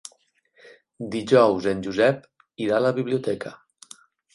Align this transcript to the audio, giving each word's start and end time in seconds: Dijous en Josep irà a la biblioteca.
Dijous 1.17 1.69
en 1.75 1.85
Josep 1.91 2.27
irà 2.67 2.81
a 2.83 2.87
la 2.91 2.97
biblioteca. 3.01 3.59